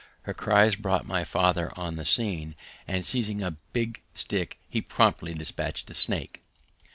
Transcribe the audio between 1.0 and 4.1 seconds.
my father on the scene, and seizing a big